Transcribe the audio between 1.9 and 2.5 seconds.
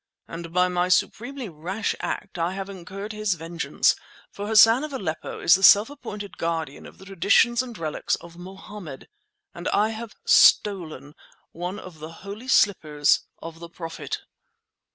act